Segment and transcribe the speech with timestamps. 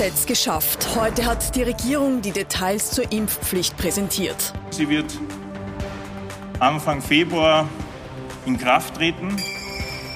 [0.00, 0.96] Gesetz geschafft.
[0.98, 4.54] Heute hat die Regierung die Details zur Impfpflicht präsentiert.
[4.70, 5.04] Sie wird
[6.58, 7.68] Anfang Februar
[8.46, 9.36] in Kraft treten.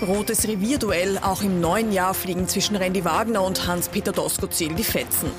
[0.01, 1.19] Rotes Revierduell.
[1.19, 5.31] Auch im neuen Jahr fliegen zwischen Randy Wagner und Hans-Peter Doskozil die Fetzen.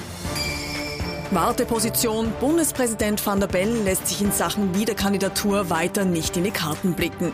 [1.32, 2.32] Warteposition.
[2.40, 7.32] Bundespräsident van der Bellen lässt sich in Sachen Wiederkandidatur weiter nicht in die Karten blicken.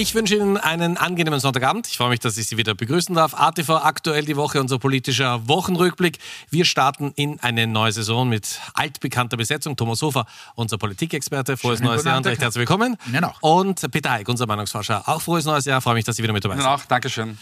[0.00, 1.86] Ich wünsche Ihnen einen angenehmen Sonntagabend.
[1.86, 3.34] Ich freue mich, dass ich Sie wieder begrüßen darf.
[3.34, 6.16] ATV aktuell die Woche, unser politischer Wochenrückblick.
[6.48, 9.76] Wir starten in eine neue Saison mit altbekannter Besetzung.
[9.76, 10.24] Thomas Hofer,
[10.54, 11.58] unser Politikexperte.
[11.58, 12.96] Frohes Schönen neues Jahr und recht herzlich willkommen.
[13.08, 13.42] Ihnen auch.
[13.42, 15.06] Und Peter Eick, unser Meinungsforscher.
[15.06, 15.76] Auch frohes neues Jahr.
[15.76, 16.64] Ich freue mich, dass Sie wieder mit dabei sind.
[16.64, 16.86] Ihnen auch.
[16.86, 17.36] Dankeschön.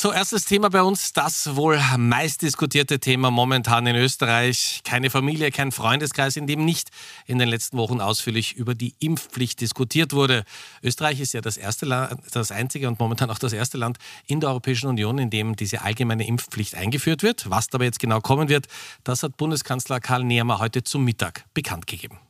[0.00, 4.82] So, erstes Thema bei uns, das wohl meistdiskutierte Thema momentan in Österreich.
[4.84, 6.90] Keine Familie, kein Freundeskreis, in dem nicht
[7.26, 10.44] in den letzten Wochen ausführlich über die Impfpflicht diskutiert wurde.
[10.84, 13.98] Österreich ist ja das erste Land, das einzige und momentan auch das erste Land
[14.28, 17.50] in der Europäischen Union, in dem diese allgemeine Impfpflicht eingeführt wird.
[17.50, 18.68] Was dabei jetzt genau kommen wird,
[19.02, 22.20] das hat Bundeskanzler Karl Nehammer heute zum Mittag bekannt gegeben.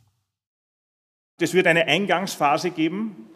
[1.38, 3.26] Es wird eine Eingangsphase geben,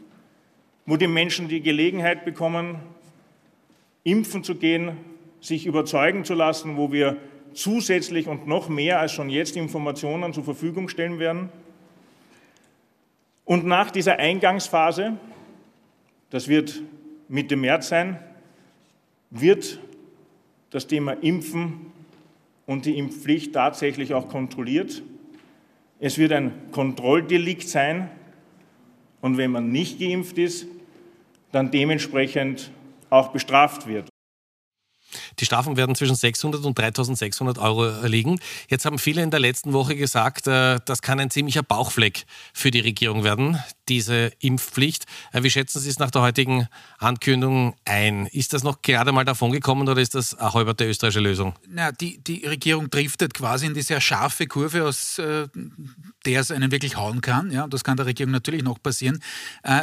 [0.87, 2.81] wo die Menschen die Gelegenheit bekommen,
[4.05, 4.97] impfen zu gehen,
[5.41, 7.17] sich überzeugen zu lassen, wo wir
[7.55, 11.51] zusätzlich und noch mehr als schon jetzt Informationen zur Verfügung stellen werden.
[13.45, 15.19] Und nach dieser Eingangsphase,
[16.31, 16.83] das wird
[17.29, 18.19] Mitte März sein,
[19.31, 19.81] wird
[20.71, 21.93] das Thema Impfen
[22.67, 25.03] und die Impfpflicht tatsächlich auch kontrolliert.
[26.01, 28.11] Es wird ein Kontrolldelikt sein
[29.21, 30.67] und wenn man nicht geimpft ist,
[31.53, 32.71] dann dementsprechend
[33.13, 34.09] auch bestraft wird.
[35.39, 38.41] Die Strafen werden zwischen 600 und 3600 Euro liegen.
[38.69, 42.71] Jetzt haben viele in der letzten Woche gesagt, äh, das kann ein ziemlicher Bauchfleck für
[42.71, 43.59] die Regierung werden,
[43.89, 45.07] diese Impfpflicht.
[45.33, 48.27] Äh, wie schätzen Sie es nach der heutigen Ankündigung ein?
[48.27, 51.55] Ist das noch gerade mal davon gekommen oder ist das eine halberte österreichische Lösung?
[51.69, 55.49] Na, die, die Regierung driftet quasi in die sehr scharfe Kurve, aus äh,
[56.25, 57.51] der es einen wirklich hauen kann.
[57.51, 59.21] Ja, das kann der Regierung natürlich noch passieren.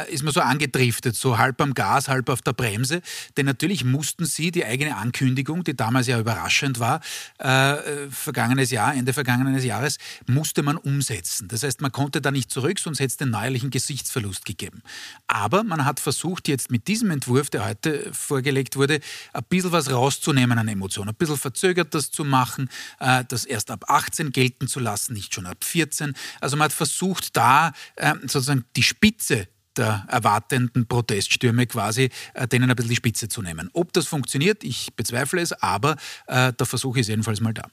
[0.08, 3.02] Ist man so angedriftet, so halb am Gas, halb auf der Bremse.
[3.36, 7.00] Denn natürlich mussten sie die eigene Ankündigung, die damals ja überraschend war,
[7.38, 11.48] äh, vergangenes Jahr, Ende vergangenen Jahres, musste man umsetzen.
[11.48, 14.82] Das heißt, man konnte da nicht zurück, sonst hätte es den neuerlichen Gesichtsverlust gegeben.
[15.26, 19.00] Aber man hat versucht, jetzt mit diesem Entwurf, der heute vorgelegt wurde,
[19.32, 22.68] ein bisschen was rauszunehmen an Emotionen, ein bisschen verzögert das zu machen,
[22.98, 26.14] äh, das erst ab 18 gelten zu lassen, nicht schon ab 14.
[26.40, 29.48] Also man hat versucht, da äh, sozusagen die Spitze
[29.80, 33.70] der erwartenden Proteststürme quasi, äh, denen ein bisschen die Spitze zu nehmen.
[33.72, 35.96] Ob das funktioniert, ich bezweifle es, aber
[36.26, 37.64] äh, der Versuch ist jedenfalls mal da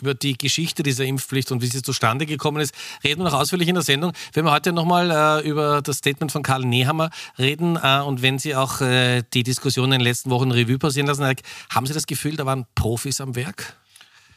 [0.00, 2.74] über die Geschichte dieser Impfpflicht und wie sie zustande gekommen ist,
[3.04, 4.12] reden wir noch ausführlich in der Sendung.
[4.32, 8.38] Wenn wir heute nochmal äh, über das Statement von Karl Nehammer reden äh, und wenn
[8.38, 11.24] Sie auch äh, die Diskussion in den letzten Wochen Revue passieren lassen,
[11.70, 13.76] haben Sie das Gefühl, da waren Profis am Werk?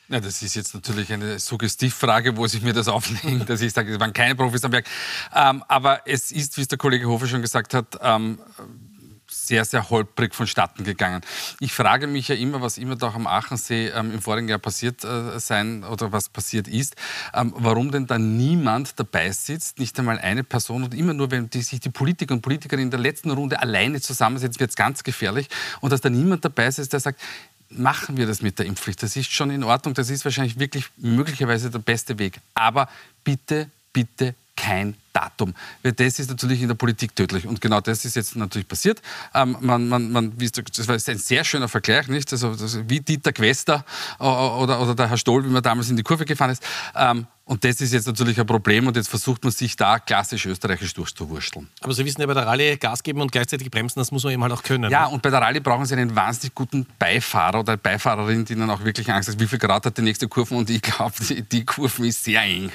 [0.09, 3.94] Ja, das ist jetzt natürlich eine Suggestivfrage, wo sich mir das auflegen, dass ich sage,
[3.94, 4.86] es waren keine Profis am Werk.
[5.34, 8.40] Ähm, aber es ist, wie es der Kollege Hofer schon gesagt hat, ähm,
[9.34, 11.22] sehr, sehr holprig vonstatten gegangen.
[11.59, 15.03] Ich frage mich ja immer, was immer doch am Aachensee ähm, im vorigen Jahr passiert
[15.03, 16.96] äh, sein oder was passiert ist,
[17.34, 21.50] ähm, warum denn da niemand dabei sitzt, nicht einmal eine Person und immer nur, wenn
[21.50, 25.03] die, sich die Politiker und Politikerinnen in der letzten Runde alleine zusammensetzen, wird es ganz
[25.03, 25.47] gefährlich
[25.81, 27.20] und dass da niemand dabei sitzt, der sagt,
[27.78, 29.01] machen wir das mit der Impfpflicht.
[29.03, 32.39] Das ist schon in Ordnung, das ist wahrscheinlich wirklich möglicherweise der beste Weg.
[32.53, 32.88] Aber
[33.23, 35.53] bitte, bitte kein Datum.
[35.84, 37.47] Das ist natürlich in der Politik tödlich.
[37.47, 39.01] Und genau das ist jetzt natürlich passiert.
[39.34, 42.31] Ähm, man, man, man, das war ein sehr schöner Vergleich, nicht?
[42.31, 43.85] Also, also wie Dieter Quester
[44.19, 46.63] äh, oder, oder der Herr Stoll, wie man damals in die Kurve gefahren ist.
[46.96, 50.46] Ähm, und das ist jetzt natürlich ein Problem und jetzt versucht man sich da klassisch
[50.46, 51.68] österreichisch durchzuwurschteln.
[51.81, 54.31] Aber Sie wissen ja bei der Rallye Gas geben und gleichzeitig bremsen, das muss man
[54.31, 54.90] eben halt auch können.
[54.90, 55.13] Ja, ne?
[55.13, 58.69] und bei der Rallye brauchen Sie einen wahnsinnig guten Beifahrer oder eine Beifahrerin, die dann
[58.69, 61.41] auch wirklich Angst hat, wie viel Grad hat die nächste Kurve und ich glaube, die,
[61.41, 62.72] die Kurve ist sehr eng.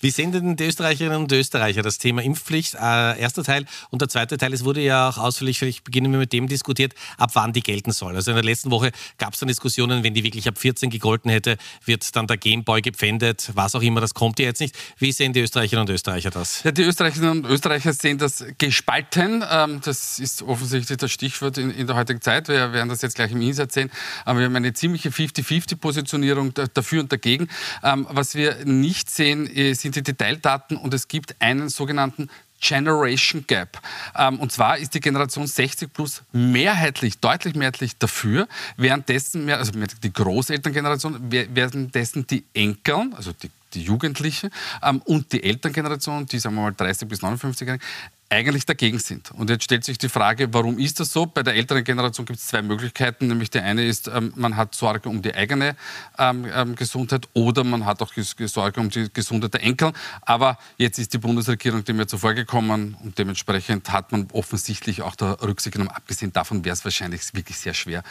[0.00, 2.74] Wie sehen denn die Österreicherinnen und Österreicher das Thema Impfpflicht?
[2.74, 6.18] Äh, erster Teil und der zweite Teil, es wurde ja auch ausführlich, vielleicht beginnen wir
[6.18, 8.14] mit dem diskutiert, ab wann die gelten soll.
[8.14, 11.30] Also in der letzten Woche gab es dann Diskussionen, wenn die wirklich ab 14 gegolten
[11.30, 14.76] hätte, wird dann der Gameboy gepfändet, was auch immer, das kommt ja jetzt nicht.
[14.98, 16.62] Wie sehen die Österreicherinnen und Österreicher das?
[16.62, 19.44] Ja, die Österreicherinnen und Österreicher sehen das gespalten.
[19.50, 22.48] Ähm, das ist offensichtlich das Stichwort in, in der heutigen Zeit.
[22.48, 23.90] Wir werden das jetzt gleich im Insert sehen.
[24.24, 27.48] Aber wir haben eine ziemliche 50-50-Positionierung dafür und dagegen.
[27.82, 32.28] Ähm, was wir nicht sehen, äh, sind die Detaildaten und es gibt einen sogenannten
[32.60, 33.80] Generation Gap.
[34.16, 40.12] Ähm, und zwar ist die Generation 60 plus mehrheitlich, deutlich mehrheitlich dafür, währenddessen, also die
[40.12, 44.50] Großelterngeneration, währenddessen die Enkeln, also die die Jugendlichen
[44.82, 47.84] ähm, und die Elterngeneration, die sagen wir mal 30 bis 59-Jährigen,
[48.30, 49.30] eigentlich dagegen sind.
[49.30, 51.24] Und jetzt stellt sich die Frage, warum ist das so?
[51.24, 53.26] Bei der älteren Generation gibt es zwei Möglichkeiten.
[53.28, 55.76] Nämlich die eine ist, ähm, man hat Sorge um die eigene
[56.18, 59.92] ähm, ähm, Gesundheit oder man hat auch Sorge um die Gesundheit der Enkel.
[60.22, 65.16] Aber jetzt ist die Bundesregierung dem ja zuvor gekommen und dementsprechend hat man offensichtlich auch
[65.16, 65.90] da Rücksicht genommen.
[65.90, 68.02] Abgesehen davon wäre es wahrscheinlich wirklich sehr schwer.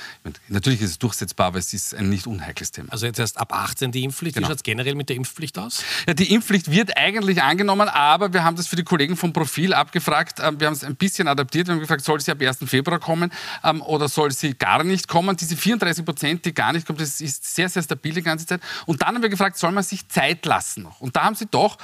[0.48, 2.92] Natürlich ist es durchsetzbar, aber es ist ein nicht unheikles Thema.
[2.92, 4.36] Also jetzt erst ab 18 die Impfpflicht.
[4.36, 4.48] Genau.
[4.48, 5.84] Wie schaut es generell mit der Impfpflicht aus?
[6.08, 9.76] Ja, die Impfpflicht wird eigentlich angenommen, aber wir haben das für die Kollegen vom Profil
[9.76, 12.42] abgefragt gefragt, ähm, wir haben es ein bisschen adaptiert, wir haben gefragt, soll sie ab
[12.42, 12.60] 1.
[12.66, 13.32] Februar kommen
[13.64, 15.36] ähm, oder soll sie gar nicht kommen?
[15.36, 18.62] Diese 34 Prozent, die gar nicht kommen, das ist sehr, sehr stabil die ganze Zeit.
[18.86, 21.02] Und dann haben wir gefragt, soll man sich Zeit lassen noch?
[21.02, 21.78] Und da haben sie doch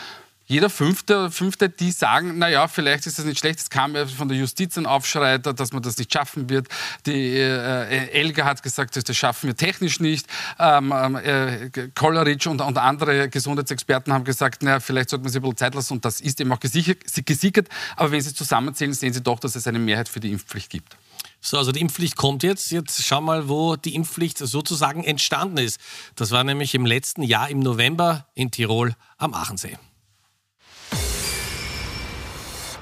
[0.54, 3.58] jeder Fünfte, Fünfte, die sagen, naja, vielleicht ist das nicht schlecht.
[3.58, 6.68] Es kam ja von der Justiz ein Aufschrei, dass man das nicht schaffen wird.
[7.08, 10.28] Die äh, Elga hat gesagt, das schaffen wir technisch nicht.
[10.60, 15.40] Ähm, ähm äh, Kolleritsch und, und, andere Gesundheitsexperten haben gesagt, naja, vielleicht sollte man sich
[15.40, 15.94] ein bisschen Zeit lassen.
[15.94, 17.00] Und das ist eben auch gesichert.
[17.26, 17.68] gesichert.
[17.96, 20.98] Aber wenn Sie zusammenzählen, sehen Sie doch, dass es eine Mehrheit für die Impfpflicht gibt.
[21.42, 22.70] So, also die Impfpflicht kommt jetzt.
[22.70, 25.80] Jetzt schau mal, wo die Impfpflicht sozusagen entstanden ist.
[26.16, 29.80] Das war nämlich im letzten Jahr im November in Tirol am Aachensee.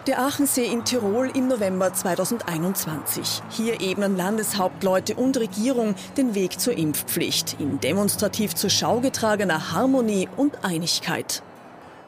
[0.07, 3.43] Der Aachensee in Tirol im November 2021.
[3.51, 10.27] Hier ebnen Landeshauptleute und Regierung den Weg zur Impfpflicht in demonstrativ zur Schau getragener Harmonie
[10.37, 11.43] und Einigkeit.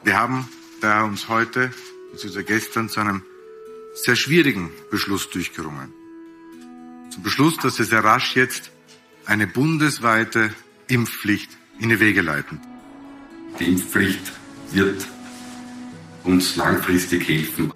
[0.04, 0.50] Wir haben
[0.82, 1.72] daher uns heute,
[2.12, 3.22] beziehungsweise gestern, zu einem
[3.94, 5.94] sehr schwierigen Beschluss durchgerungen.
[7.12, 8.72] Zum Beschluss, dass wir sehr rasch jetzt
[9.28, 10.50] eine bundesweite
[10.88, 12.60] Impfpflicht in die Wege leiten.
[13.60, 14.32] Die Impfpflicht
[14.72, 15.06] wird
[16.24, 17.73] uns langfristig helfen.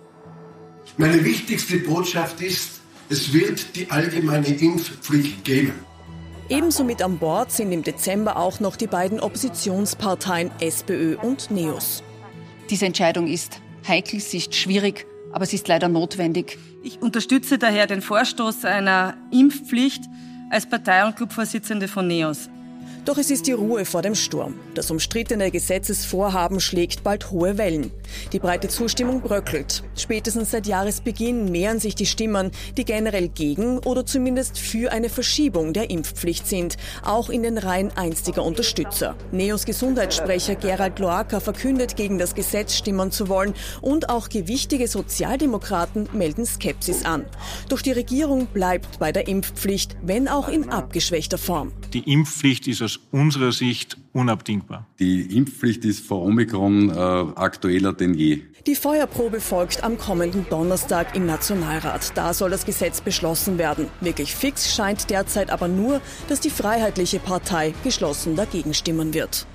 [1.00, 5.74] Meine wichtigste Botschaft ist, es wird die allgemeine Impfpflicht geben.
[6.50, 12.02] Ebenso mit an Bord sind im Dezember auch noch die beiden Oppositionsparteien SPÖ und NEOS.
[12.72, 16.58] Diese Entscheidung ist heikel, sie ist schwierig, aber sie ist leider notwendig.
[16.82, 20.04] Ich unterstütze daher den Vorstoß einer Impfpflicht
[20.50, 22.50] als Partei- und Clubvorsitzende von NEOS.
[23.08, 24.56] Doch es ist die Ruhe vor dem Sturm.
[24.74, 27.90] Das umstrittene Gesetzesvorhaben schlägt bald hohe Wellen.
[28.34, 29.82] Die breite Zustimmung bröckelt.
[29.96, 35.72] Spätestens seit Jahresbeginn mehren sich die Stimmen, die generell gegen oder zumindest für eine Verschiebung
[35.72, 39.16] der Impfpflicht sind, auch in den Reihen einstiger Unterstützer.
[39.32, 46.10] Neos Gesundheitssprecher Gerald Loacker verkündet, gegen das Gesetz stimmen zu wollen und auch gewichtige Sozialdemokraten
[46.12, 47.26] melden Skepsis an.
[47.70, 51.72] Doch die Regierung bleibt bei der Impfpflicht, wenn auch in abgeschwächter Form.
[51.94, 54.86] Die Impfpflicht ist aus unserer Sicht unabdingbar.
[55.00, 58.42] Die Impfpflicht ist vor Omikron äh, aktueller denn je.
[58.66, 62.12] Die Feuerprobe folgt am kommenden Donnerstag im Nationalrat.
[62.16, 63.88] Da soll das Gesetz beschlossen werden.
[64.02, 69.48] Wirklich fix scheint derzeit aber nur, dass die Freiheitliche Partei geschlossen dagegen stimmen wird.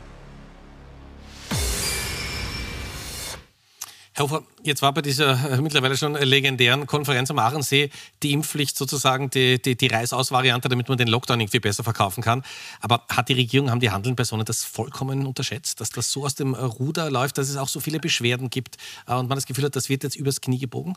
[4.14, 7.88] Herr Hofer, jetzt war bei dieser äh, mittlerweile schon legendären Konferenz am Aachensee
[8.23, 12.43] die Impfpflicht sozusagen die, die, die Reißausvariante, damit man den Lockdown irgendwie besser verkaufen kann.
[12.81, 16.35] Aber hat die Regierung, haben die handelnden Personen das vollkommen unterschätzt, dass das so aus
[16.35, 18.76] dem Ruder läuft, dass es auch so viele Beschwerden gibt
[19.06, 20.94] äh, und man das Gefühl hat, das wird jetzt übers Knie gebogen?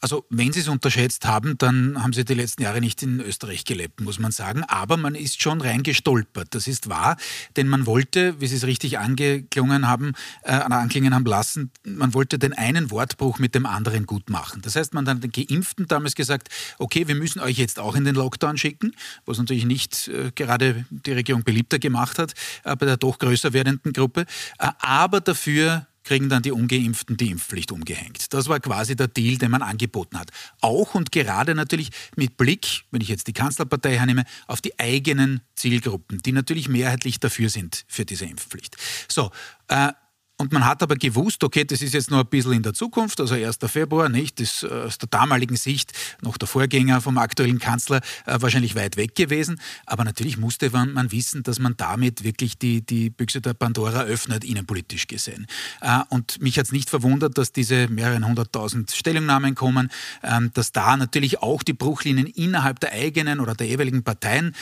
[0.00, 3.64] Also wenn Sie es unterschätzt haben, dann haben Sie die letzten Jahre nicht in Österreich
[3.64, 4.64] gelebt, muss man sagen.
[4.64, 6.54] Aber man ist schon reingestolpert.
[6.54, 7.16] Das ist wahr,
[7.56, 12.38] denn man wollte, wie Sie es richtig angeklungen haben, äh, anklingen haben lassen, man wollte
[12.38, 14.62] den einen Wortbruch mit dem anderen gut machen.
[14.62, 16.48] Das heißt, man hat den Geimpften damals gesagt,
[16.78, 18.92] okay, wir müssen euch jetzt auch in den Lockdown schicken,
[19.26, 22.34] was natürlich nicht äh, gerade die Regierung beliebter gemacht hat
[22.64, 24.24] äh, bei der doch größer werdenden Gruppe,
[24.58, 28.32] äh, aber dafür kriegen dann die Ungeimpften die Impfpflicht umgehängt.
[28.32, 30.30] Das war quasi der Deal, den man angeboten hat.
[30.60, 35.40] Auch und gerade natürlich mit Blick, wenn ich jetzt die Kanzlerpartei hernehme, auf die eigenen
[35.54, 38.76] Zielgruppen, die natürlich mehrheitlich dafür sind für diese Impfpflicht.
[39.08, 39.30] So,
[39.68, 39.92] äh,
[40.40, 43.20] und man hat aber gewusst, okay, das ist jetzt noch ein bisschen in der Zukunft,
[43.20, 43.58] also 1.
[43.66, 44.40] Februar, nicht?
[44.40, 45.92] Das ist äh, aus der damaligen Sicht
[46.22, 49.60] noch der Vorgänger vom aktuellen Kanzler äh, wahrscheinlich weit weg gewesen.
[49.84, 54.42] Aber natürlich musste man, wissen, dass man damit wirklich die, die Büchse der Pandora öffnet,
[54.42, 55.46] innenpolitisch gesehen.
[55.82, 59.90] Äh, und mich hat es nicht verwundert, dass diese mehreren hunderttausend Stellungnahmen kommen,
[60.22, 64.54] äh, dass da natürlich auch die Bruchlinien innerhalb der eigenen oder der jeweiligen Parteien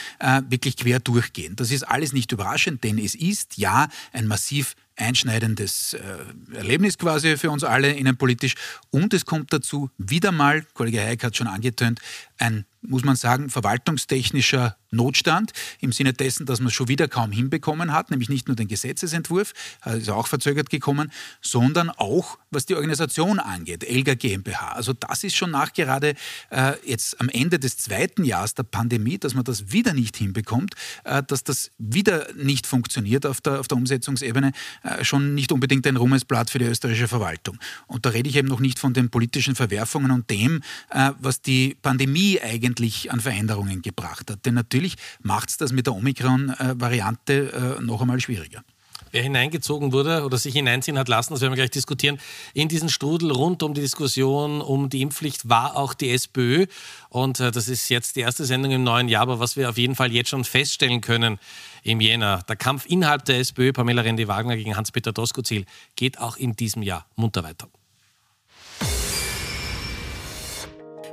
[0.48, 1.54] wirklich quer durchgehen.
[1.54, 7.36] Das ist alles nicht überraschend, denn es ist ja ein massiv einschneidendes äh, Erlebnis quasi
[7.36, 8.54] für uns alle innenpolitisch.
[8.90, 12.00] Und es kommt dazu wieder mal, Kollege Heik hat schon angetönt,
[12.38, 17.30] ein muss man sagen, verwaltungstechnischer Notstand im Sinne dessen, dass man es schon wieder kaum
[17.30, 19.52] hinbekommen hat, nämlich nicht nur den Gesetzesentwurf,
[19.84, 24.72] ist auch verzögert gekommen, sondern auch was die Organisation angeht, Elga GmbH.
[24.72, 26.14] Also das ist schon nachgerade
[26.50, 30.74] äh, jetzt am Ende des zweiten Jahres der Pandemie, dass man das wieder nicht hinbekommt,
[31.04, 35.86] äh, dass das wieder nicht funktioniert auf der, auf der Umsetzungsebene, äh, schon nicht unbedingt
[35.86, 37.58] ein Ruhmesblatt für die österreichische Verwaltung.
[37.86, 41.42] Und da rede ich eben noch nicht von den politischen Verwerfungen und dem, äh, was
[41.42, 42.67] die Pandemie eigentlich
[43.10, 44.44] an Veränderungen gebracht hat.
[44.46, 48.64] Denn natürlich macht es das mit der Omikron-Variante äh, noch einmal schwieriger
[49.12, 52.18] wer hineingezogen wurde oder sich hineinziehen hat lassen, das werden wir gleich diskutieren.
[52.54, 56.66] In diesen Strudel rund um die Diskussion um die Impfpflicht war auch die SPÖ.
[57.08, 59.22] Und äh, das ist jetzt die erste Sendung im neuen Jahr.
[59.22, 61.38] Aber was wir auf jeden Fall jetzt schon feststellen können
[61.82, 65.64] im Jänner, der Kampf innerhalb der SPÖ, Pamela Rendi-Wagner gegen Hans-Peter Doskozil,
[65.96, 67.68] geht auch in diesem Jahr munter weiter.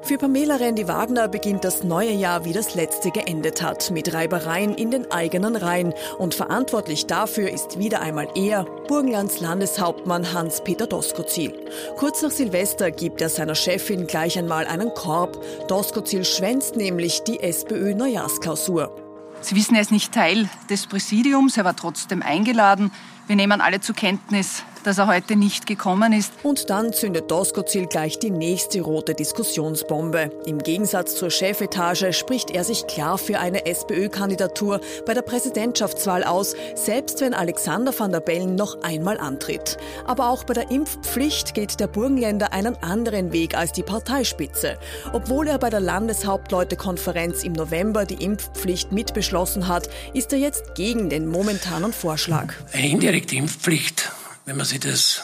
[0.06, 4.92] Für Pamela Rendi-Wagner beginnt das neue Jahr, wie das letzte geendet hat, mit Reibereien in
[4.92, 5.96] den eigenen Reihen.
[6.20, 11.60] Und verantwortlich dafür ist wieder einmal er, Burgenlands Landeshauptmann Hans-Peter Doskozil.
[11.98, 15.44] Kurz nach Silvester gibt er seiner Chefin gleich einmal einen Korb.
[15.68, 18.96] Doskozil schwänzt nämlich die SPÖ-Neujahrsklausur.
[19.42, 22.92] Sie wissen, er ist nicht Teil des Präsidiums, er war trotzdem eingeladen.
[23.26, 26.32] Wir nehmen alle zur Kenntnis, dass er heute nicht gekommen ist.
[26.44, 30.30] Und dann zündet Doskozil gleich die nächste rote Diskussionsbombe.
[30.46, 36.56] Im Gegensatz zur Chefetage spricht er sich klar für eine SPÖ-Kandidatur bei der Präsidentschaftswahl aus,
[36.76, 39.78] selbst wenn Alexander van der Bellen noch einmal antritt.
[40.06, 44.78] Aber auch bei der Impfpflicht geht der Burgenländer einen anderen Weg als die Parteispitze.
[45.14, 51.10] Obwohl er bei der Landeshauptleutekonferenz im November die Impfpflicht mitbeschlossen hat, ist er jetzt gegen
[51.10, 52.54] den momentanen Vorschlag.
[52.72, 54.12] Eine indirekte Impfpflicht
[54.46, 55.24] wenn man sich das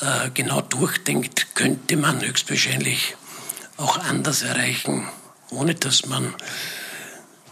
[0.00, 3.16] äh, genau durchdenkt, könnte man höchstwahrscheinlich
[3.76, 5.08] auch anders erreichen,
[5.50, 6.34] ohne dass man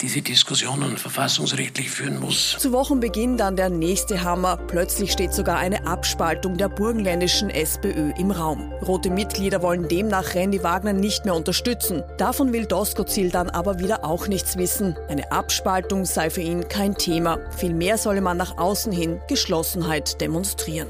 [0.01, 2.57] diese Diskussionen verfassungsrechtlich führen muss.
[2.59, 4.57] Zu Wochenbeginn dann der nächste Hammer.
[4.57, 8.73] Plötzlich steht sogar eine Abspaltung der burgenländischen SPÖ im Raum.
[8.87, 12.03] Rote Mitglieder wollen demnach Randy Wagner nicht mehr unterstützen.
[12.17, 14.97] Davon will Doskozil dann aber wieder auch nichts wissen.
[15.09, 17.39] Eine Abspaltung sei für ihn kein Thema.
[17.57, 20.89] Vielmehr solle man nach außen hin Geschlossenheit demonstrieren.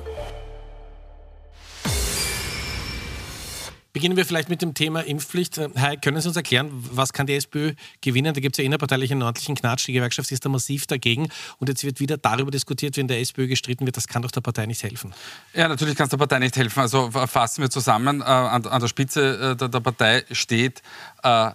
[3.93, 5.59] Beginnen wir vielleicht mit dem Thema Impfpflicht.
[5.75, 8.35] Herr, können Sie uns erklären, was kann die SPÖ gewinnen?
[8.35, 9.87] Da gibt es ja innerparteilich einen ordentlichen Knatsch.
[9.89, 11.29] Die Gewerkschaft ist da massiv dagegen.
[11.59, 13.97] Und jetzt wird wieder darüber diskutiert, wenn der SPÖ gestritten wird.
[13.97, 15.15] Das kann doch der Partei nicht helfen.
[15.55, 16.81] Ja, natürlich kann es der Partei nicht helfen.
[16.81, 18.21] Also fassen wir zusammen.
[18.21, 20.83] Äh, an, der Spitze äh, der, Partei steht
[21.23, 21.51] äh,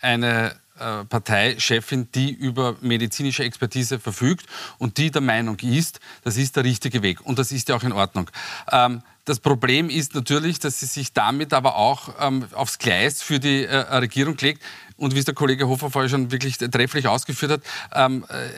[0.00, 4.46] eine äh, Parteichefin, die über medizinische Expertise verfügt
[4.78, 7.20] und die der Meinung ist, das ist der richtige Weg.
[7.20, 8.30] Und das ist ja auch in Ordnung.
[8.72, 13.40] Ähm, das Problem ist natürlich, dass sie sich damit aber auch ähm, aufs Gleis für
[13.40, 14.62] die äh, Regierung legt.
[14.96, 17.62] Und wie es der Kollege Hofer vorher schon wirklich trefflich ausgeführt hat,
[17.94, 18.48] ähm, äh,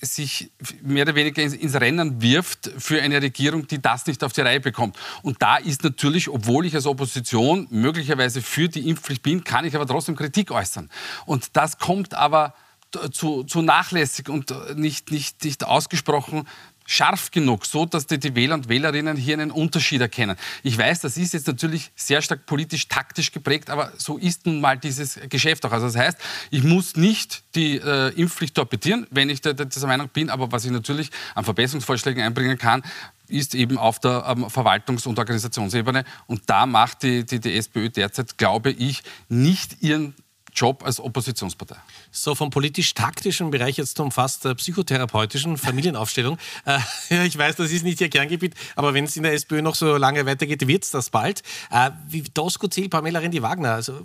[0.00, 0.50] sich
[0.82, 4.60] mehr oder weniger ins, Rennen wirft für eine Regierung, die das nicht auf die Reihe
[4.60, 4.96] bekommt.
[5.22, 9.74] Und da ist natürlich, obwohl ich als Opposition möglicherweise für die Impfpflicht bin, kann ich
[9.74, 10.90] aber trotzdem Kritik äußern.
[11.26, 12.54] Und das kommt aber
[13.12, 16.46] zu, zu nachlässig und nicht, nicht, nicht ausgesprochen
[16.86, 20.36] scharf genug, so dass die, Wähler und Wählerinnen hier einen Unterschied erkennen.
[20.62, 24.60] Ich weiß, das ist jetzt natürlich sehr stark politisch taktisch geprägt, aber so ist nun
[24.60, 25.72] mal dieses Geschäft auch.
[25.72, 26.18] Also das heißt,
[26.50, 30.70] ich muss nicht die äh, Impfpflicht torpedieren, wenn ich dieser Meinung bin, aber was ich
[30.70, 32.82] natürlich an Verbesserungsvorschlägen einbringen kann,
[33.28, 36.04] ist eben auf der ähm, Verwaltungs- und Organisationsebene.
[36.26, 40.14] Und da macht die, die, die SPÖ derzeit, glaube ich, nicht ihren
[40.56, 41.76] Job als Oppositionspartei.
[42.10, 46.38] So vom politisch-taktischen Bereich jetzt zum fast äh, psychotherapeutischen Familienaufstellung.
[46.64, 46.78] Äh,
[47.26, 49.96] ich weiß, das ist nicht Ihr Kerngebiet, aber wenn es in der SPÖ noch so
[49.96, 51.42] lange weitergeht, wird es das bald.
[51.70, 53.72] Äh, wie Dosko zählt Pamela Rendi-Wagner.
[53.72, 54.00] Also,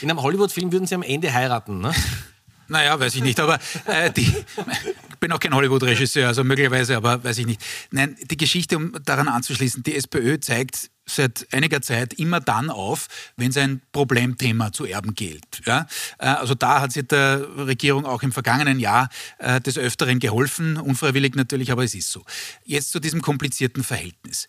[0.00, 1.92] in einem Hollywood-Film würden Sie am Ende heiraten, ne?
[2.72, 7.22] Naja, weiß ich nicht, aber äh, die, ich bin auch kein Hollywood-Regisseur, also möglicherweise, aber
[7.22, 7.60] weiß ich nicht.
[7.90, 13.08] Nein, die Geschichte, um daran anzuschließen, die SPÖ zeigt seit einiger Zeit immer dann auf,
[13.36, 15.60] wenn es ein Problemthema zu erben gilt.
[15.66, 15.86] Ja?
[16.18, 20.78] Äh, also da hat sie der Regierung auch im vergangenen Jahr äh, des Öfteren geholfen,
[20.78, 22.24] unfreiwillig natürlich, aber es ist so.
[22.64, 24.48] Jetzt zu diesem komplizierten Verhältnis.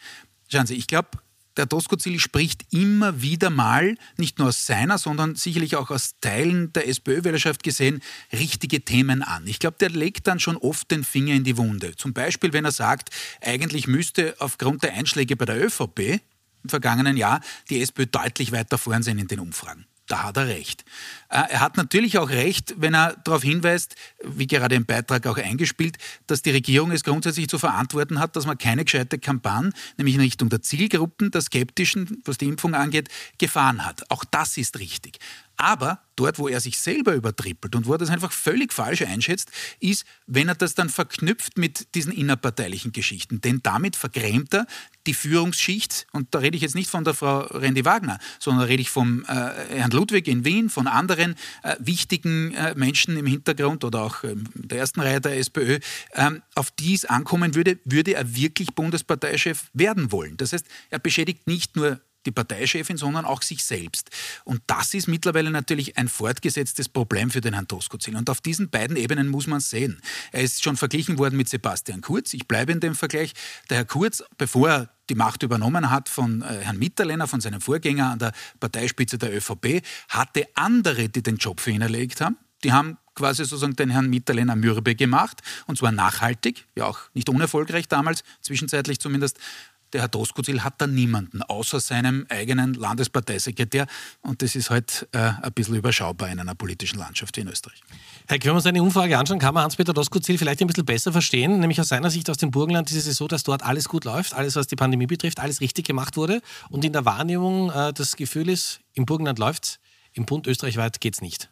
[0.49, 1.09] Schauen Sie, ich glaube,
[1.57, 6.73] der Doskozil spricht immer wieder mal, nicht nur aus seiner, sondern sicherlich auch aus Teilen
[6.73, 9.47] der SPÖ-Wählerschaft gesehen, richtige Themen an.
[9.47, 11.95] Ich glaube, der legt dann schon oft den Finger in die Wunde.
[11.95, 13.09] Zum Beispiel, wenn er sagt,
[13.41, 16.21] eigentlich müsste aufgrund der Einschläge bei der ÖVP
[16.63, 19.85] im vergangenen Jahr die SPÖ deutlich weiter vorn sein in den Umfragen.
[20.13, 20.85] Da hat er recht.
[21.29, 25.37] Äh, er hat natürlich auch recht, wenn er darauf hinweist, wie gerade im Beitrag auch
[25.39, 30.13] eingespielt, dass die Regierung es grundsätzlich zu verantworten hat, dass man keine gescheite Kampagne, nämlich
[30.13, 34.03] in Richtung der Zielgruppen, der Skeptischen, was die Impfung angeht, gefahren hat.
[34.11, 35.17] Auch das ist richtig.
[35.57, 39.51] Aber dort, wo er sich selber übertrippelt und wo er das einfach völlig falsch einschätzt,
[39.79, 43.41] ist, wenn er das dann verknüpft mit diesen innerparteilichen Geschichten.
[43.41, 44.67] Denn damit vergrämt er
[45.05, 48.81] die Führungsschicht, und da rede ich jetzt nicht von der Frau Randy Wagner, sondern rede
[48.81, 53.83] ich vom äh, Herrn Ludwig in Wien, von anderen äh, wichtigen äh, Menschen im Hintergrund
[53.83, 55.79] oder auch ähm, der ersten Reihe der SPÖ,
[56.13, 60.37] ähm, auf die es ankommen würde, würde er wirklich Bundesparteichef werden wollen.
[60.37, 64.09] Das heißt, er beschädigt nicht nur die Parteichefin, sondern auch sich selbst.
[64.43, 68.15] Und das ist mittlerweile natürlich ein fortgesetztes Problem für den Herrn Doskozil.
[68.15, 70.01] Und auf diesen beiden Ebenen muss man sehen.
[70.31, 72.33] Er ist schon verglichen worden mit Sebastian Kurz.
[72.33, 73.33] Ich bleibe in dem Vergleich.
[73.69, 77.61] Der Herr Kurz, bevor er die Macht übernommen hat von äh, Herrn Mitterlehner, von seinem
[77.61, 82.37] Vorgänger an der Parteispitze der ÖVP, hatte andere, die den Job für ihn erlegt haben.
[82.63, 87.29] Die haben quasi sozusagen den Herrn Mitterlehner mürbe gemacht und zwar nachhaltig, ja auch nicht
[87.29, 89.37] unerfolgreich damals, zwischenzeitlich zumindest.
[89.93, 93.85] Der Herr Doskozil hat da niemanden, außer seinem eigenen Landesparteisekretär.
[94.21, 97.81] Und das ist halt äh, ein bisschen überschaubar in einer politischen Landschaft wie in Österreich.
[98.27, 101.11] Herr, wenn wir uns eine Umfrage anschauen, kann man Hans-Peter Doskozil vielleicht ein bisschen besser
[101.11, 101.59] verstehen.
[101.59, 104.33] Nämlich aus seiner Sicht aus dem Burgenland ist es so, dass dort alles gut läuft,
[104.33, 106.41] alles, was die Pandemie betrifft, alles richtig gemacht wurde.
[106.69, 109.79] Und in der Wahrnehmung äh, das Gefühl ist, im Burgenland läuft es,
[110.13, 111.49] im Bund österreichweit geht es nicht.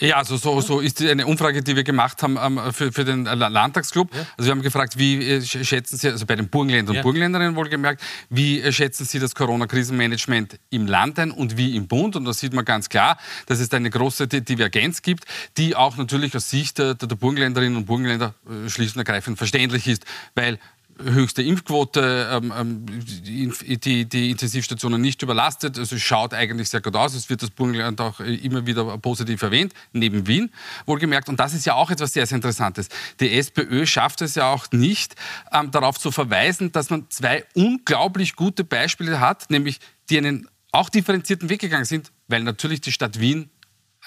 [0.00, 3.24] Ja, also so, so ist eine Umfrage, die wir gemacht haben ähm, für, für den
[3.24, 4.14] Landtagsclub.
[4.14, 4.26] Ja.
[4.36, 7.00] Also wir haben gefragt, wie äh, schätzen Sie, also bei den Burgenländern ja.
[7.00, 11.86] und Burgenländerinnen wohlgemerkt, wie äh, schätzen Sie das Corona-Krisenmanagement im Land ein und wie im
[11.86, 12.16] Bund?
[12.16, 15.24] Und da sieht man ganz klar, dass es eine große Divergenz gibt,
[15.58, 19.86] die auch natürlich aus Sicht der, der Burgenländerinnen und Burgenländer äh, schlicht und ergreifend verständlich
[19.86, 20.58] ist, weil
[21.02, 25.78] höchste Impfquote, ähm, ähm, die, die, Intensivstationen nicht überlastet.
[25.78, 27.14] Also es schaut eigentlich sehr gut aus.
[27.14, 30.50] Es wird das Burgenland auch äh, immer wieder positiv erwähnt, neben Wien
[30.86, 31.28] wohlgemerkt.
[31.28, 32.88] Und das ist ja auch etwas sehr, sehr Interessantes.
[33.20, 35.14] Die SPÖ schafft es ja auch nicht,
[35.52, 39.80] ähm, darauf zu verweisen, dass man zwei unglaublich gute Beispiele hat, nämlich
[40.10, 43.50] die einen auch differenzierten Weg gegangen sind, weil natürlich die Stadt Wien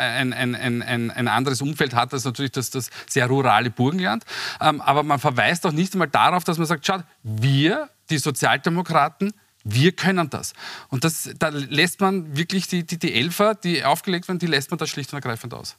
[0.03, 4.23] ein, ein, ein, ein, anderes Umfeld hat als natürlich das, das sehr rurale Burgenland.
[4.61, 9.33] Ähm, aber man verweist auch nicht einmal darauf, dass man sagt, schaut, wir, die Sozialdemokraten,
[9.63, 10.53] wir können das.
[10.89, 14.71] Und das, da lässt man wirklich die, die, die Elfer, die aufgelegt werden, die lässt
[14.71, 15.77] man da schlicht und ergreifend aus.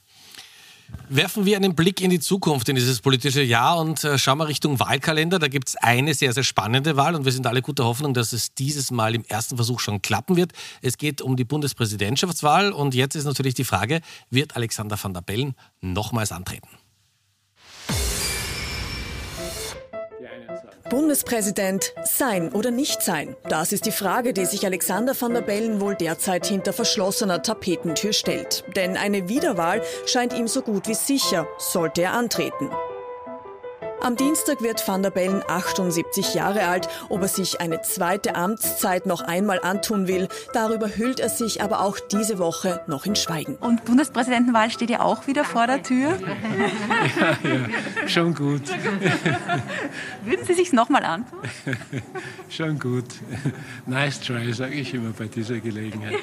[1.09, 4.49] Werfen wir einen Blick in die Zukunft, in dieses politische Jahr und äh, schauen wir
[4.49, 5.39] Richtung Wahlkalender.
[5.39, 8.33] Da gibt es eine sehr, sehr spannende Wahl und wir sind alle guter Hoffnung, dass
[8.33, 10.53] es dieses Mal im ersten Versuch schon klappen wird.
[10.83, 15.21] Es geht um die Bundespräsidentschaftswahl und jetzt ist natürlich die Frage, wird Alexander van der
[15.21, 16.69] Bellen nochmals antreten?
[20.91, 23.37] Bundespräsident sein oder nicht sein?
[23.49, 28.13] Das ist die Frage, die sich Alexander van der Bellen wohl derzeit hinter verschlossener Tapetentür
[28.13, 28.65] stellt.
[28.77, 32.71] Denn eine Wiederwahl scheint ihm so gut wie sicher, sollte er antreten.
[34.05, 36.91] Am Dienstag wird Van der Bellen 78 Jahre alt.
[37.09, 41.81] Ob er sich eine zweite Amtszeit noch einmal antun will, darüber hüllt er sich aber
[41.81, 43.57] auch diese Woche noch in Schweigen.
[43.57, 46.19] Und Bundespräsidentenwahl steht ja auch wieder vor der Tür.
[46.21, 48.61] Ja, ja schon gut.
[50.23, 51.39] Würden Sie sich nochmal antun?
[52.51, 53.07] Schon gut.
[53.87, 56.19] Nice try, sage ich immer bei dieser Gelegenheit.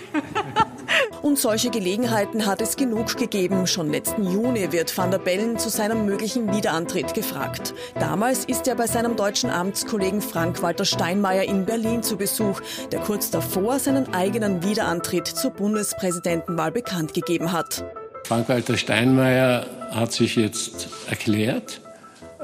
[1.22, 3.68] Und solche Gelegenheiten hat es genug gegeben.
[3.68, 7.71] Schon letzten Juni wird Van der Bellen zu seinem möglichen Wiederantritt gefragt.
[8.00, 13.32] Damals ist er bei seinem deutschen Amtskollegen Frank-Walter Steinmeier in Berlin zu Besuch, der kurz
[13.32, 17.84] davor seinen eigenen Wiederantritt zur Bundespräsidentenwahl bekannt gegeben hat.
[18.26, 21.82] Frank-Walter Steinmeier hat sich jetzt erklärt.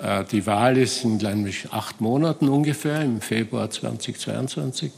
[0.01, 1.19] Äh, die Wahl ist in
[1.71, 4.91] acht Monaten ungefähr, im Februar 2022.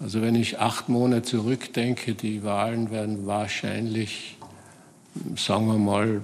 [0.00, 4.36] Also wenn ich acht Monate zurückdenke, die Wahlen werden wahrscheinlich,
[5.36, 6.22] sagen wir mal,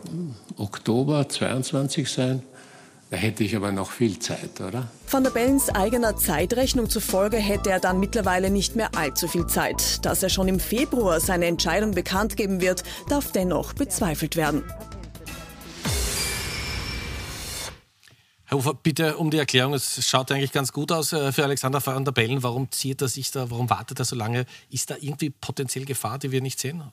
[0.57, 2.43] Oktober 22 sein.
[3.11, 4.89] Da hätte ich aber noch viel Zeit, oder?
[5.11, 10.05] Van der Bellens eigener Zeitrechnung zufolge hätte er dann mittlerweile nicht mehr allzu viel Zeit.
[10.07, 14.63] Dass er schon im Februar seine Entscheidung bekannt geben wird, darf dennoch bezweifelt werden.
[18.45, 19.75] Herr Ufer, bitte um die Erklärung.
[19.75, 22.45] Es schaut eigentlich ganz gut aus äh, für Alexander van der Bellen.
[22.45, 24.47] Warum zieht er sich da, warum wartet er so lange?
[24.71, 26.85] Ist da irgendwie potenziell Gefahr, die wir nicht sehen?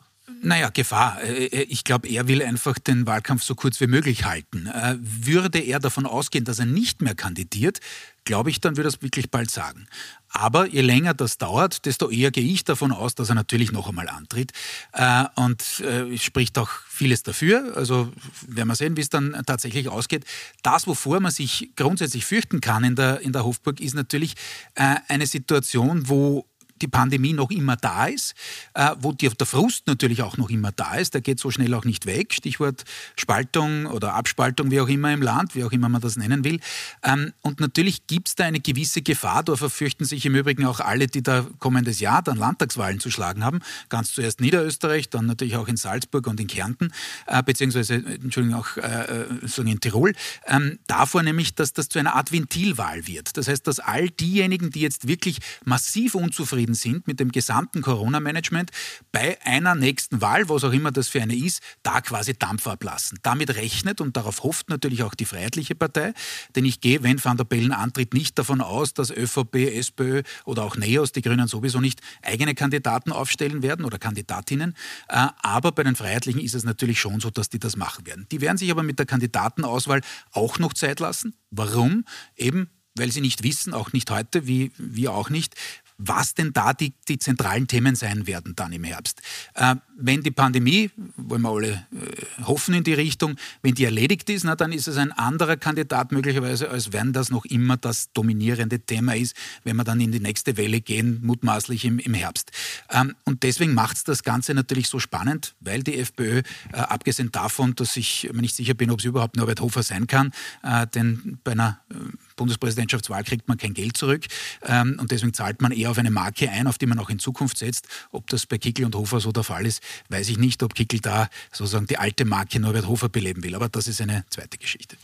[0.42, 1.22] Naja, Gefahr.
[1.24, 4.70] Äh, äh, ich glaube, er will einfach den Wahlkampf so kurz wie möglich halten.
[5.00, 7.80] Würde er davon ausgehen, dass er nicht mehr kandidiert,
[8.26, 9.88] glaube ich, dann würde er es wirklich bald sagen.
[10.30, 13.88] Aber je länger das dauert, desto eher gehe ich davon aus, dass er natürlich noch
[13.88, 14.52] einmal antritt.
[14.94, 17.76] Äh, und äh, es spricht auch vieles dafür.
[17.76, 18.12] Also
[18.48, 20.26] werden wir sehen, wie es dann tatsächlich ausgeht.
[20.62, 24.36] Das, wovor man sich grundsätzlich fürchten kann in der, in der Hofburg, ist natürlich
[24.76, 26.46] äh, eine Situation, wo
[26.82, 28.34] die Pandemie noch immer da ist,
[28.74, 31.74] äh, wo die, der Frust natürlich auch noch immer da ist, der geht so schnell
[31.74, 32.84] auch nicht weg, Stichwort
[33.16, 36.60] Spaltung oder Abspaltung, wie auch immer im Land, wie auch immer man das nennen will.
[37.04, 40.80] Ähm, und natürlich gibt es da eine gewisse Gefahr, da verfürchten sich im Übrigen auch
[40.80, 43.60] alle, die da kommendes Jahr dann Landtagswahlen zu schlagen haben,
[43.90, 46.92] ganz zuerst Niederösterreich, dann natürlich auch in Salzburg und in Kärnten,
[47.28, 50.14] äh, beziehungsweise, Entschuldigung, auch äh, so in Tirol,
[50.46, 53.38] ähm, davor nämlich, dass das zu einer Art Ventilwahl wird.
[53.38, 58.72] Das heißt, dass all diejenigen, die jetzt wirklich massiv unzufrieden sind mit dem gesamten Corona-Management,
[59.12, 63.20] bei einer nächsten Wahl, was auch immer das für eine ist, da quasi Dampf ablassen.
[63.24, 66.14] Damit rechnet und darauf hofft natürlich auch die Freiheitliche Partei,
[66.56, 70.64] denn ich gehe, wenn Van der Bellen antritt, nicht davon aus, dass ÖVP, SPÖ oder
[70.64, 74.76] auch NEOS, die Grünen sowieso nicht eigene Kandidaten aufstellen werden oder Kandidatinnen.
[75.10, 78.28] Äh, aber bei den Freiheitlichen ist es natürlich schon so, dass die das machen werden.
[78.32, 80.02] Die werden sich aber mit der Kandidatenauswahl
[80.32, 81.36] auch noch Zeit lassen.
[81.52, 82.06] Warum?
[82.36, 85.56] Eben weil sie nicht wissen, auch nicht heute, wie wir auch nicht,
[85.98, 89.22] was denn da die, die zentralen Themen sein werden dann im Herbst.
[89.56, 94.30] Äh, wenn die Pandemie, wollen wir alle äh, hoffen in die Richtung, wenn die erledigt
[94.30, 98.12] ist, na, dann ist es ein anderer Kandidat möglicherweise, als wenn das noch immer das
[98.14, 102.52] dominierende Thema ist, wenn wir dann in die nächste Welle gehen, mutmaßlich im, im Herbst.
[102.92, 107.32] Ähm, und deswegen macht es das Ganze natürlich so spannend, weil die FPÖ, äh, abgesehen
[107.32, 110.32] davon, dass ich mir nicht sicher bin, ob es überhaupt Norbert Hofer sein kann,
[110.62, 111.96] äh, denn bei einer äh,
[112.38, 114.26] Bundespräsidentschaftswahl kriegt man kein Geld zurück
[114.64, 117.20] ähm, und deswegen zahlt man eher auf eine Marke ein, auf die man auch in
[117.20, 117.88] Zukunft setzt.
[118.12, 120.64] Ob das bei Kickel und Hofer so der Fall ist, weiß ich nicht.
[120.64, 124.24] Ob Kickel da sozusagen die alte Marke Norbert Hofer beleben will, aber das ist eine
[124.30, 124.96] zweite Geschichte.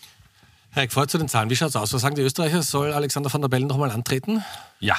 [0.71, 1.93] Herr Eckfreud, zu den Zahlen, wie schaut es aus?
[1.93, 2.63] Was sagen die Österreicher?
[2.63, 4.43] Soll Alexander van der Bellen nochmal antreten?
[4.79, 4.97] Ja.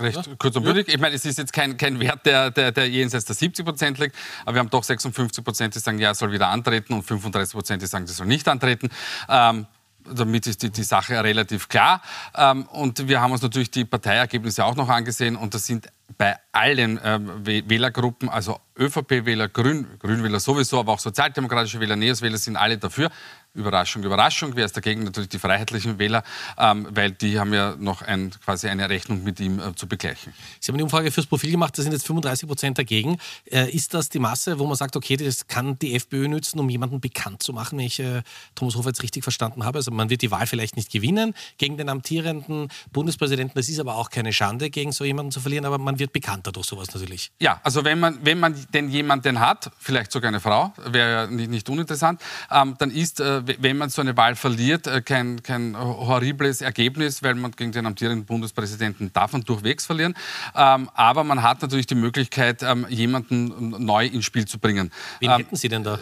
[0.00, 0.34] Recht ja?
[0.38, 0.88] kurz und bündig.
[0.88, 3.98] Ich meine, es ist jetzt kein, kein Wert, der, der, der jenseits der 70 Prozent
[3.98, 7.02] liegt, aber wir haben doch 56 Prozent, die sagen, ja, er soll wieder antreten und
[7.02, 8.88] 35 Prozent, die sagen, er soll nicht antreten.
[9.28, 9.66] Ähm,
[10.14, 12.02] damit ist die, die Sache relativ klar.
[12.34, 15.88] Ähm, und wir haben uns natürlich die Parteiergebnisse auch noch angesehen und das sind
[16.18, 22.56] bei allen ähm, Wählergruppen, also ÖVP-Wähler, Grün, Grünwähler sowieso, aber auch sozialdemokratische Wähler, Neos-Wähler sind
[22.56, 23.10] alle dafür.
[23.54, 24.52] Überraschung, Überraschung.
[24.54, 25.04] Wer ist dagegen?
[25.04, 26.22] Natürlich die freiheitlichen Wähler,
[26.56, 30.32] ähm, weil die haben ja noch ein, quasi eine Rechnung mit ihm äh, zu begleichen.
[30.58, 33.18] Sie haben eine Umfrage fürs Profil gemacht, da sind jetzt 35 Prozent dagegen.
[33.44, 36.68] Äh, ist das die Masse, wo man sagt, okay, das kann die FPÖ nützen, um
[36.70, 38.22] jemanden bekannt zu machen, wenn ich äh,
[38.54, 39.78] Thomas Hofer jetzt richtig verstanden habe?
[39.78, 43.54] Also man wird die Wahl vielleicht nicht gewinnen gegen den amtierenden Bundespräsidenten.
[43.54, 46.52] Das ist aber auch keine Schande, gegen so jemanden zu verlieren, aber man wird bekannter
[46.52, 47.30] durch sowas natürlich.
[47.40, 51.26] Ja, also wenn man, wenn man denn jemanden hat, vielleicht sogar eine Frau, wäre ja
[51.28, 55.42] nicht, nicht uninteressant, ähm, dann ist äh, wenn man so eine Wahl verliert, äh, kein,
[55.42, 60.14] kein horribles Ergebnis, weil man gegen den amtierenden Bundespräsidenten darf man durchwegs verlieren.
[60.56, 64.90] Ähm, aber man hat natürlich die Möglichkeit, ähm, jemanden neu ins Spiel zu bringen.
[65.20, 65.98] Wen ähm, hätten Sie denn da?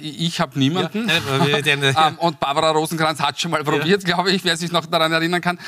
[0.00, 1.08] Ich habe niemanden.
[1.08, 4.14] Ja, und Barbara Rosenkranz hat schon mal probiert, ja.
[4.14, 5.58] glaube ich, wer sich noch daran erinnern kann.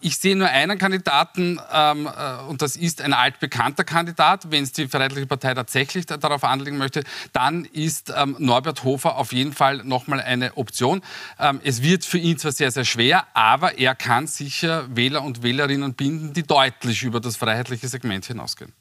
[0.00, 4.50] ich sehe nur einen Kandidaten äh, und das ist ein altbekannter Kandidat.
[4.50, 9.52] Wenn es die Freiheitliche Partei tatsächlich darauf anlegen möchte, dann ist Norbert Hofer auf jeden
[9.52, 11.02] Fall nochmal eine Option.
[11.38, 15.42] Ähm, es wird für ihn zwar sehr, sehr schwer, aber er kann sicher Wähler und
[15.42, 18.72] Wählerinnen binden, die deutlich über das freiheitliche Segment hinausgehen.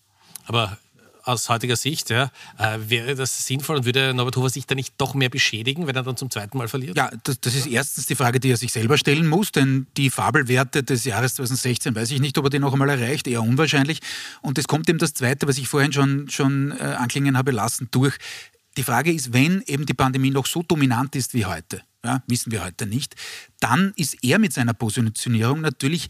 [0.46, 0.78] Aber
[1.24, 4.94] aus heutiger Sicht, ja, äh, wäre das sinnvoll und würde Norbert Hofer sich da nicht
[4.98, 6.98] doch mehr beschädigen, wenn er dann zum zweiten Mal verliert?
[6.98, 10.10] Ja, das, das, ist erstens die Frage, die er sich selber stellen muss, denn die
[10.10, 14.00] Fabelwerte des Jahres 2016 weiß ich nicht, ob er die noch einmal erreicht, eher unwahrscheinlich.
[14.42, 17.88] Und es kommt eben das Zweite, was ich vorhin schon, schon äh, anklingen habe lassen,
[17.92, 18.18] durch.
[18.76, 22.52] Die Frage ist, wenn eben die Pandemie noch so dominant ist wie heute, ja, wissen
[22.52, 23.16] wir heute nicht,
[23.60, 26.10] dann ist er mit seiner Positionierung natürlich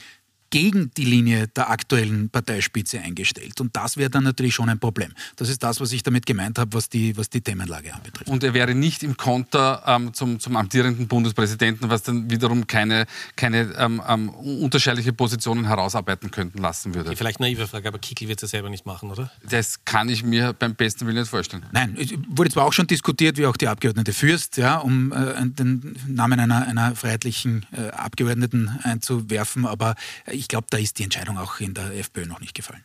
[0.54, 3.60] gegen die Linie der aktuellen Parteispitze eingestellt.
[3.60, 5.12] Und das wäre dann natürlich schon ein Problem.
[5.36, 8.30] Das ist das, was ich damit gemeint habe, was die, was die Themenlage anbetrifft.
[8.30, 13.08] Und er wäre nicht im Konter ähm, zum, zum amtierenden Bundespräsidenten, was dann wiederum keine,
[13.36, 17.10] keine ähm, ähm, unterschiedliche Positionen herausarbeiten könnten lassen würde.
[17.10, 19.32] Okay, vielleicht naive Frage, aber Kickel wird es ja selber nicht machen, oder?
[19.50, 21.66] Das kann ich mir beim besten Willen nicht vorstellen.
[21.72, 25.34] Nein, es wurde zwar auch schon diskutiert, wie auch die Abgeordnete Fürst, ja, um äh,
[25.48, 29.96] den Namen einer, einer freiheitlichen äh, Abgeordneten einzuwerfen, aber
[30.28, 32.84] ich ich glaube, da ist die Entscheidung auch in der FPÖ noch nicht gefallen.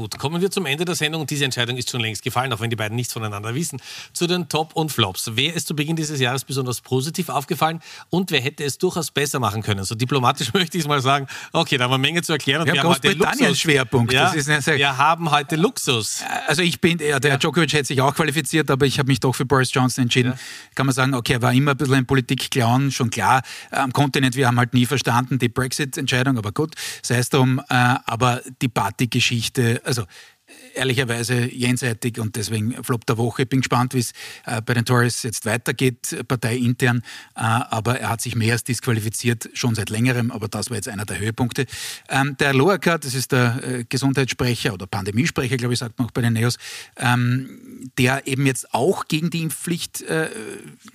[0.00, 1.26] Gut, kommen wir zum Ende der Sendung.
[1.26, 3.82] Diese Entscheidung ist schon längst gefallen, auch wenn die beiden nichts voneinander wissen.
[4.14, 5.32] Zu den Top und Flops.
[5.34, 9.40] Wer ist zu Beginn dieses Jahres besonders positiv aufgefallen und wer hätte es durchaus besser
[9.40, 9.84] machen können?
[9.84, 11.26] So diplomatisch möchte ich es mal sagen.
[11.52, 12.64] Okay, da haben wir eine Menge zu erklären.
[12.64, 13.58] Wir, wir haben heute Luxus.
[13.58, 14.10] Schwerpunkt.
[14.10, 16.24] Ja, wir haben heute Luxus.
[16.46, 17.36] Also ich bin, der ja.
[17.36, 20.32] Djokovic hätte sich auch qualifiziert, aber ich habe mich doch für Boris Johnson entschieden.
[20.32, 20.38] Ja.
[20.76, 23.42] Kann man sagen, okay, er war immer ein bisschen ein Politik-Clown, schon klar.
[23.70, 27.60] Am Kontinent, wir haben halt nie verstanden die Brexit-Entscheidung, aber gut, sei es drum.
[27.68, 27.74] Äh,
[28.06, 30.06] aber die Party-Geschichte, also
[30.74, 33.46] ehrlicherweise jenseitig und deswegen Flop der Woche.
[33.46, 34.12] Bin gespannt, wie es
[34.46, 36.98] äh, bei den Tories jetzt weitergeht, parteiintern.
[37.34, 40.30] Äh, aber er hat sich mehr als disqualifiziert, schon seit längerem.
[40.30, 41.66] Aber das war jetzt einer der Höhepunkte.
[42.08, 46.12] Ähm, der Loaker, das ist der äh, Gesundheitssprecher oder Pandemiesprecher, glaube ich, sagt man auch
[46.12, 46.56] bei den Neos,
[46.96, 50.30] ähm, der eben jetzt auch gegen die Impfpflicht äh,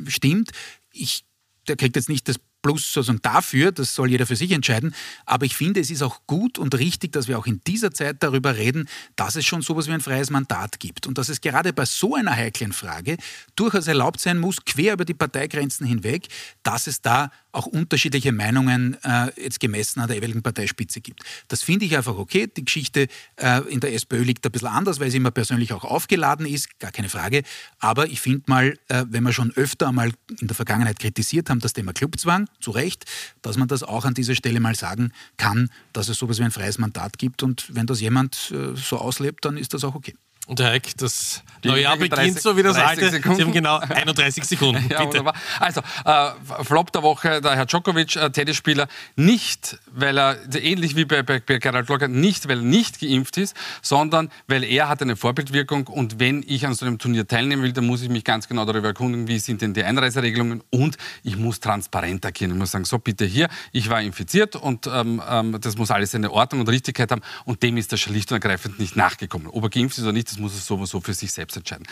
[0.08, 0.52] stimmt.
[0.92, 1.26] Ich,
[1.68, 4.96] der kriegt jetzt nicht das Plus sozusagen dafür, das soll jeder für sich entscheiden.
[5.28, 8.24] Aber ich finde, es ist auch gut und richtig, dass wir auch in dieser Zeit
[8.24, 11.74] darüber reden, dass es schon sowas wie ein freies Mandat gibt und dass es gerade
[11.74, 13.18] bei so einer heiklen Frage
[13.56, 16.28] durchaus erlaubt sein muss, quer über die Parteigrenzen hinweg,
[16.64, 21.22] dass es da auch unterschiedliche Meinungen äh, jetzt gemessen an der jeweiligen Parteispitze gibt.
[21.48, 22.48] Das finde ich einfach okay.
[22.48, 25.84] Die Geschichte äh, in der SPÖ liegt ein bisschen anders, weil sie immer persönlich auch
[25.84, 27.44] aufgeladen ist, gar keine Frage.
[27.80, 31.60] Aber ich finde mal, äh, wenn wir schon öfter einmal in der Vergangenheit kritisiert haben,
[31.60, 33.06] das Thema Clubzwang, zu Recht,
[33.42, 36.52] dass man das auch an dieser Stelle mal sagen kann, dass es sowas wie ein
[36.52, 37.44] freies Mandat gibt.
[37.44, 40.16] Und wenn das jemand äh, so auslebt, dann ist das auch okay.
[40.48, 43.10] Und Herr Eck, das die neue Jahr beginnt 30, so wie das alte.
[43.10, 43.38] Sekunden.
[43.38, 44.88] Sie haben genau 31 Sekunden.
[44.90, 45.24] ja, bitte.
[45.60, 51.06] Also, äh, Flop der Woche, der Herr Djokovic, äh, Tennisspieler, nicht, weil er, ähnlich wie
[51.06, 55.02] bei, bei, bei Gerald Locker, nicht, weil er nicht geimpft ist, sondern weil er hat
[55.02, 58.24] eine Vorbildwirkung und wenn ich an so einem Turnier teilnehmen will, dann muss ich mich
[58.24, 62.52] ganz genau darüber erkundigen, wie sind denn die Einreiseregelungen und ich muss transparent agieren.
[62.52, 66.14] Ich muss sagen, so bitte hier, ich war infiziert und ähm, ähm, das muss alles
[66.14, 69.48] eine Ordnung und Richtigkeit haben und dem ist er schlicht und ergreifend nicht nachgekommen.
[69.48, 71.88] Ob er geimpft ist oder nicht, das muss er sowieso für sich selbst entscheiden.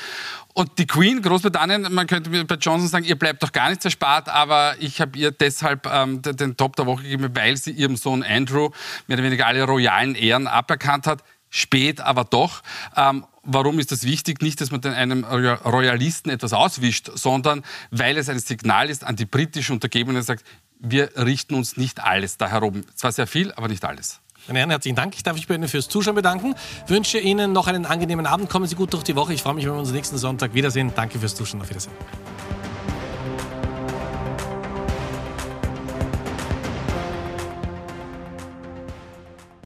[0.53, 4.29] Und die Queen, Großbritannien, man könnte bei Johnson sagen, ihr bleibt doch gar nichts erspart,
[4.29, 8.23] aber ich habe ihr deshalb ähm, den Top der Woche gegeben, weil sie ihrem Sohn
[8.23, 8.69] Andrew
[9.08, 11.23] mehr oder weniger alle royalen Ehren aberkannt hat.
[11.49, 12.63] Spät, aber doch.
[12.95, 14.41] Ähm, warum ist das wichtig?
[14.41, 19.25] Nicht, dass man einem Royalisten etwas auswischt, sondern weil es ein Signal ist an die
[19.25, 20.43] britischen Untergebenen, sagt,
[20.79, 22.84] wir richten uns nicht alles da herum.
[22.95, 24.22] Zwar sehr viel, aber nicht alles.
[24.47, 25.15] Meine Herren, herzlichen Dank.
[25.15, 26.53] Ich darf mich bei Ihnen fürs Zuschauen bedanken.
[26.88, 28.49] Wünsche Ihnen noch einen angenehmen Abend.
[28.49, 29.34] Kommen Sie gut durch die Woche.
[29.34, 30.91] Ich freue mich, wenn wir uns nächsten Sonntag wiedersehen.
[30.95, 31.62] Danke fürs Zuschauen.
[31.62, 31.93] Auf Wiedersehen.